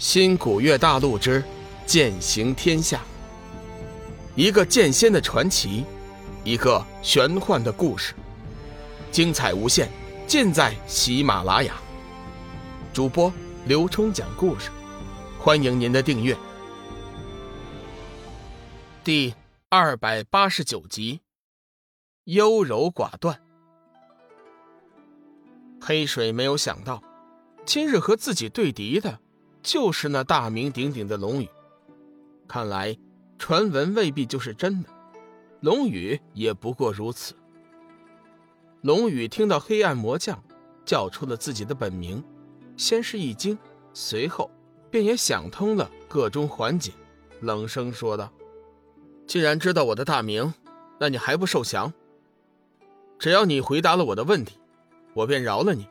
[0.00, 1.44] 新古月大陆之
[1.84, 3.02] 剑行天下，
[4.34, 5.84] 一个剑仙的传奇，
[6.42, 8.14] 一个玄幻的故事，
[9.12, 9.90] 精彩无限，
[10.26, 11.74] 尽在喜马拉雅。
[12.94, 13.30] 主播
[13.66, 14.70] 刘冲讲故事，
[15.38, 16.34] 欢迎您的订阅。
[19.04, 19.34] 第
[19.68, 21.20] 二百八十九集，
[22.24, 23.38] 优柔寡断。
[25.78, 27.02] 黑水没有想到，
[27.66, 29.20] 今日和自己对敌的。
[29.62, 31.48] 就是那大名鼎鼎的龙宇，
[32.48, 32.96] 看来
[33.38, 34.88] 传闻未必就是真的，
[35.60, 37.34] 龙宇也不过如此。
[38.80, 40.42] 龙宇听到黑暗魔将
[40.84, 42.24] 叫出了自己的本名，
[42.76, 43.58] 先是一惊，
[43.92, 44.50] 随后
[44.90, 46.92] 便也想通了个中环节，
[47.40, 48.32] 冷声说道
[49.28, 50.54] ：“既然知道我的大名，
[50.98, 51.92] 那你还不受降？
[53.18, 54.56] 只要你回答了我的问题，
[55.12, 55.86] 我便饶了你。”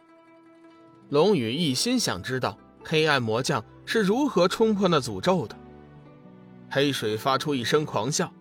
[1.09, 2.57] 龙宇一心想知道。
[2.83, 5.55] 黑暗魔将是如何冲破那诅咒的？
[6.71, 8.31] 黑水发出一声狂笑：“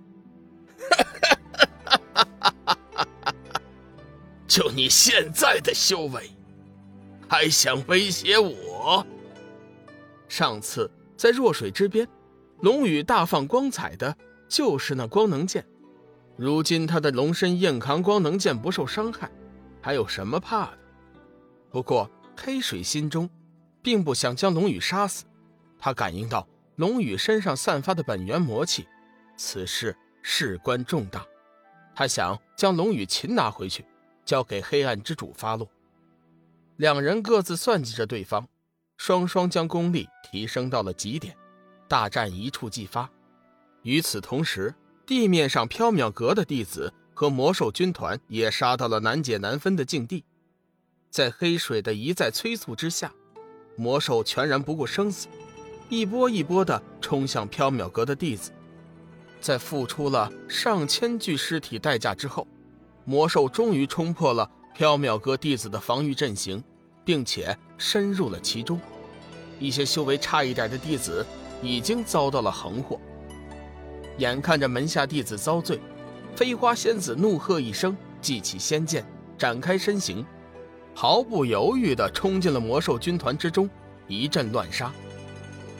[4.47, 6.31] 就你现在的修为，
[7.27, 9.07] 还想威胁我？
[10.29, 12.07] 上次在弱水之边，
[12.61, 14.15] 龙宇大放光彩的
[14.47, 15.65] 就是那光能剑，
[16.37, 19.31] 如今他的龙身硬扛光能剑不受伤害，
[19.81, 20.79] 还有什么怕的？
[21.71, 23.29] 不过黑水心中……”
[23.83, 25.25] 并不想将龙宇杀死，
[25.79, 28.87] 他感应到龙宇身上散发的本源魔气，
[29.37, 31.27] 此事事关重大，
[31.95, 33.85] 他想将龙宇擒拿回去，
[34.25, 35.69] 交给黑暗之主发落。
[36.77, 38.47] 两人各自算计着对方，
[38.97, 41.37] 双双将功力提升到了极点，
[41.89, 43.11] 大战一触即发。
[43.83, 44.75] 与此同时，
[45.07, 50.25] 地面上缥缈阁的弟子和魔兽军团也杀到了难解难分的境地，
[51.11, 53.13] 在黑水的一再催促之下。
[53.79, 55.29] 魔兽全然不顾生死，
[55.89, 58.51] 一波一波的冲向缥缈阁的弟子。
[59.41, 62.45] 在付出了上千具尸体代价之后，
[63.05, 66.61] 魔兽终于冲破了缥缈阁弟子的防御阵型，
[67.05, 68.81] 并且深入了其中。
[69.61, 71.25] 一些修为差一点的弟子
[71.63, 73.01] 已经遭到了横祸。
[74.19, 75.79] 眼看着门下弟子遭罪，
[76.35, 79.07] 飞花仙子怒喝一声，祭起仙剑，
[79.39, 80.27] 展开身形。
[81.01, 83.71] 毫不犹豫地冲进了魔兽军团之中，
[84.09, 84.93] 一阵乱杀。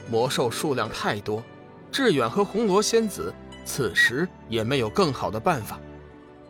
[0.09, 1.43] 魔兽数量太多，
[1.91, 3.33] 志远和红罗仙子
[3.65, 5.77] 此时也没有更好的办法，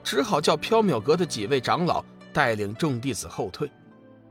[0.03, 3.71] 只好叫缥缈阁的几位长老带领众弟子后退，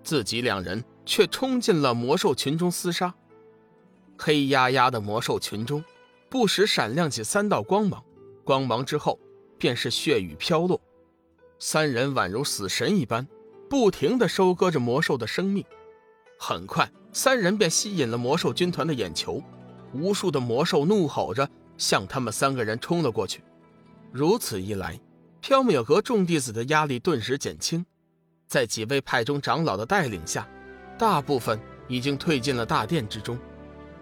[0.04, 3.12] 自己两人却冲进了魔兽群中厮杀。
[4.16, 5.82] 黑压压的魔兽群中，
[6.30, 8.00] 不时闪亮起三道光芒，
[8.44, 9.18] 光芒之后
[9.58, 10.80] 便是血雨飘落，
[11.58, 13.26] 三人宛如死神一般。
[13.68, 15.64] 不停地收割着魔兽的生命，
[16.38, 19.42] 很快，三人便吸引了魔兽军团的眼球，
[19.92, 23.42] 无数的魔兽怒吼着向他们三个人冲了过去。
[24.10, 24.98] 如此一来，
[25.42, 27.84] 缥缈阁众弟子的压力顿时减轻，
[28.46, 30.48] 在几位派中长老的带领下，
[30.98, 33.38] 大部分已经退进了大殿之中，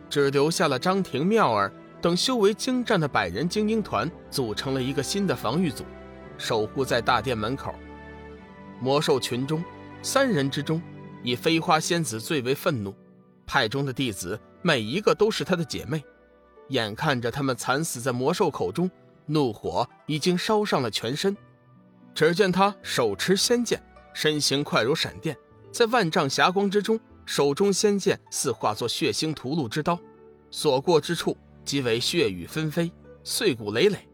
[0.09, 5.85] 只留下了张庭、妙儿等修为精湛的百人精英团，组成了一个新的防御组，
[6.39, 7.75] 守护在大殿门口。
[8.81, 9.65] 魔兽群中，
[10.03, 10.81] 三人之中，
[11.23, 12.95] 以飞花仙子最为愤怒。
[13.47, 16.05] 派中的弟子每一个都是她的姐妹，
[16.69, 18.91] 眼看着他们惨死在魔兽口中，
[19.27, 21.37] 怒火已经烧上了全身。
[22.15, 23.83] 只见他手持仙剑，
[24.15, 25.37] 身形快如闪电，
[25.71, 29.99] 在万丈霞光之中，手中仙剑似化作血腥屠戮之刀，
[30.51, 32.91] 所过之处即为血雨纷飞，
[33.23, 34.09] 碎骨累累。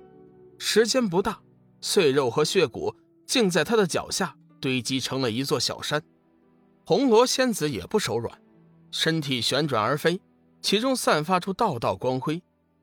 [0.58, 1.40] 时间不大，
[1.80, 2.94] 碎肉和血骨
[3.24, 4.36] 竟在他的脚下。
[4.62, 6.00] 堆积成了一座小山，
[6.86, 8.40] 红罗仙子也不手软，
[8.92, 10.20] 身体旋转而飞，
[10.62, 12.40] 其中散发出道道光辉，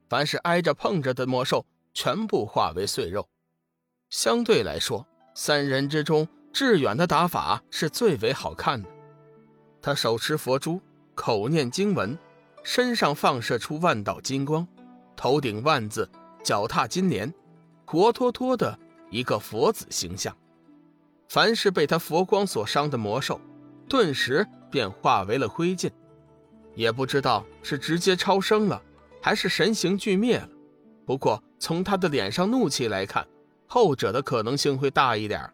[0.10, 3.30] 凡是挨着碰着的魔兽，全部化为碎肉。
[4.10, 8.90] 相对来说，三人之中，志远的打法是最为好看的。
[9.82, 10.82] 他手持佛珠，
[11.16, 12.18] 口念经文，
[12.62, 14.68] 身上放射出万道金光，
[15.16, 16.10] 头顶万字，
[16.44, 17.34] 脚踏金莲，
[17.86, 18.78] 活脱脱的
[19.10, 20.36] 一个佛子形象。
[21.30, 23.40] 凡是被他佛光所伤的魔兽，
[23.88, 25.92] 顿时便化为了灰烬，
[26.74, 28.82] 也不知道是直接超生了，
[29.22, 30.50] 还是神形俱灭了。
[31.06, 33.28] 不过从他的脸上怒气来看，
[33.68, 35.48] 后者的可能性会大一点。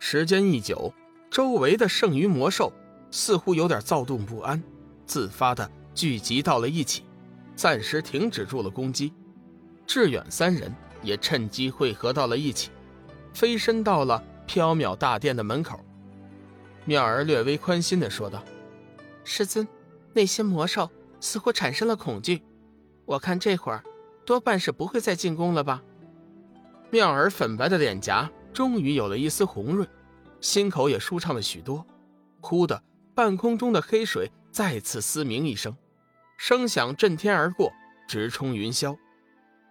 [0.00, 0.92] 时间一久，
[1.30, 2.72] 周围的剩余魔兽
[3.12, 4.60] 似乎有点躁动不安，
[5.06, 7.04] 自发的聚集到了一起，
[7.54, 9.14] 暂时停止住了攻击。
[9.86, 10.74] 志远三人
[11.04, 12.70] 也趁机汇合到了一起，
[13.32, 14.20] 飞身到了。
[14.46, 15.80] 缥缈大殿的门口，
[16.84, 18.42] 妙儿略微宽心的说道
[19.24, 19.66] ：“师尊，
[20.12, 20.90] 那些魔兽
[21.20, 22.42] 似乎产生了恐惧。
[23.04, 23.82] 我看这会儿
[24.24, 25.82] 多半是不会再进攻了吧。
[26.90, 29.88] 妙儿粉白的脸颊终于有了一丝红润，
[30.40, 31.86] 心口也舒畅了许多。
[32.40, 32.82] 忽的，
[33.14, 35.74] 半空中的黑水再次嘶鸣一声，
[36.36, 37.72] 声响震天而过，
[38.06, 38.96] 直冲云霄。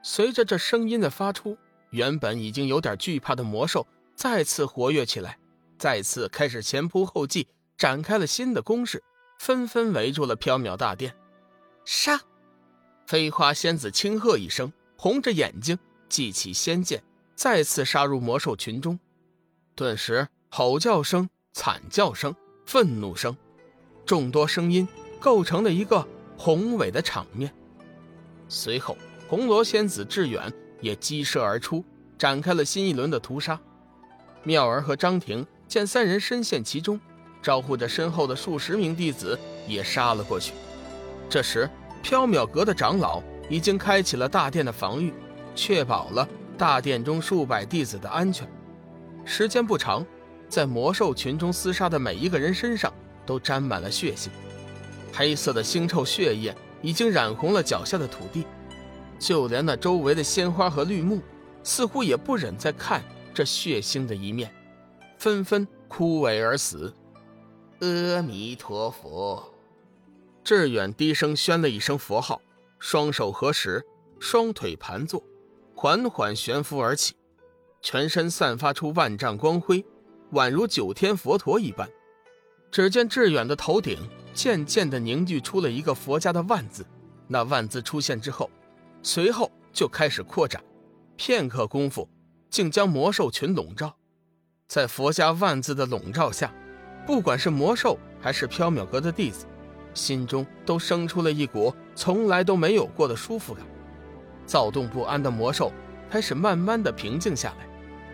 [0.01, 1.57] 随着这声音的发出，
[1.91, 3.85] 原本已经有点惧怕的魔兽
[4.21, 5.39] 再次活跃起来，
[5.79, 9.01] 再次开始前仆后继，展开了新的攻势，
[9.39, 11.15] 纷纷围住了缥缈大殿。
[11.85, 12.21] 杀！
[13.07, 15.75] 飞花仙子轻喝一声，红着眼睛，
[16.07, 17.01] 祭起仙剑，
[17.33, 18.99] 再次杀入魔兽群中。
[19.73, 22.35] 顿时，吼叫声、惨叫声、
[22.67, 23.35] 愤怒声，
[24.05, 24.87] 众多声音
[25.19, 26.07] 构成了一个
[26.37, 27.51] 宏伟的场面。
[28.47, 28.95] 随后。
[29.27, 31.83] 红罗仙子志远也激射而出，
[32.19, 33.59] 展开了新一轮的屠杀。
[34.43, 36.99] 妙儿和张婷见三人深陷其中，
[37.41, 40.53] 招呼着身后的数十名弟子也杀了过去。
[41.29, 41.69] 这时，
[42.03, 45.13] 缥缈阁的长老已经开启了大殿的防御，
[45.55, 46.27] 确保了
[46.57, 48.47] 大殿中数百弟子的安全。
[49.23, 50.05] 时间不长，
[50.49, 52.91] 在魔兽群中厮杀的每一个人身上
[53.25, 54.29] 都沾满了血腥，
[55.13, 58.45] 黑色的腥臭血液已经染红了脚下的土地。
[59.19, 61.21] 就连那周围的鲜花和绿木，
[61.63, 64.53] 似乎也不忍再看这血腥的一面，
[65.17, 66.93] 纷纷枯萎而死。
[67.79, 69.53] 阿弥陀佛！
[70.43, 72.41] 志远低声宣了一声佛号，
[72.79, 73.83] 双手合十，
[74.19, 75.23] 双腿盘坐，
[75.75, 77.15] 缓缓悬浮而起，
[77.81, 79.85] 全身散发出万丈光辉，
[80.33, 81.89] 宛如九天佛陀一般。
[82.71, 83.99] 只见志远的头顶
[84.33, 86.85] 渐渐地凝聚出了一个佛家的万字，
[87.27, 88.49] 那万字出现之后。
[89.03, 90.63] 随后就开始扩展，
[91.17, 92.07] 片刻功夫，
[92.51, 93.95] 竟将魔兽群笼罩。
[94.67, 96.53] 在佛家万字的笼罩下，
[97.07, 99.47] 不管是魔兽还是缥缈阁的弟子，
[99.95, 103.65] 心中都生出了一股从来都没有过的舒服感。
[104.45, 105.71] 躁动不安的魔兽
[106.09, 107.67] 开始慢慢的平静下来，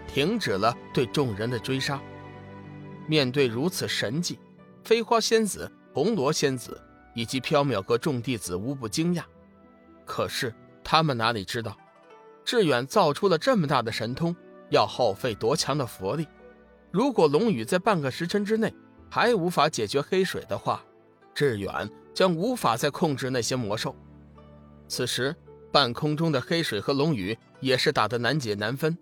[0.08, 2.00] 停止了对众人的追杀。
[3.08, 4.40] 面对如此神迹，
[4.84, 6.82] 飞花仙子、红罗仙子
[7.14, 9.24] 以及缥缈阁众弟子无不惊讶。
[10.06, 10.54] 可是。
[10.90, 11.76] 他们哪里知道，
[12.48, 14.34] 志远造出了这么大的神通，
[14.70, 16.26] 要耗费多强的佛力？
[16.92, 18.74] 如果龙宇在半个时辰之内
[19.10, 20.82] 还无法解决黑水的话，
[21.36, 23.94] 志远将无法再控制那些魔兽。
[24.88, 25.36] 此时，
[25.74, 28.98] 半空中的黑水和龙宇也是打得难解难分。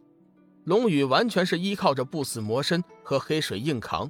[0.64, 4.10] 龙宇完全是依靠着不死魔身和黑水硬扛，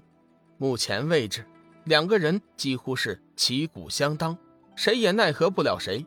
[0.58, 1.46] 目前位置，
[1.84, 4.38] 两个人几乎是旗鼓相当，
[4.78, 6.06] 谁也奈何不了谁。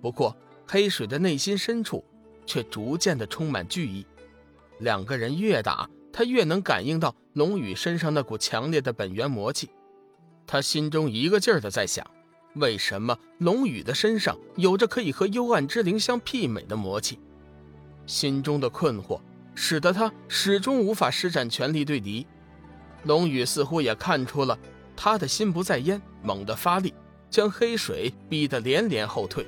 [0.00, 0.34] 不过，
[0.66, 2.02] 黑水的内心深处，
[2.46, 4.06] 却逐渐的充满惧意。
[4.78, 9.68] 两个人越打，他越能感应到龙宇身上那股强烈的本源魔气。
[10.46, 12.06] 他心中一个劲儿的在想：
[12.54, 17.18] 为什么龙宇的身上有着可以和幽暗之灵相媲美的魔气？
[18.06, 19.20] 心中的困惑
[19.54, 22.26] 使得他始终无法施展全力对敌。
[23.02, 24.58] 龙宇似乎也看出了
[24.94, 26.94] 他的心不在焉，猛地发力，
[27.28, 29.46] 将黑水逼得连连后退。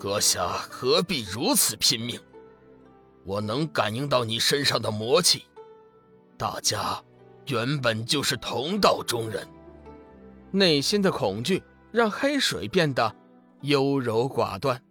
[0.00, 2.18] 阁下何必如此拼命？
[3.22, 5.44] 我能感应到你身上的魔气，
[6.38, 6.98] 大家
[7.48, 9.46] 原本就是同道中人。
[10.50, 11.62] 内心的恐惧
[11.92, 13.14] 让黑水变得
[13.60, 14.82] 优柔寡断。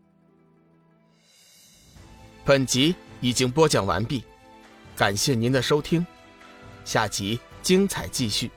[2.45, 4.23] 本集已经播讲完毕，
[4.95, 6.05] 感谢您的收听，
[6.85, 8.51] 下集精彩继续。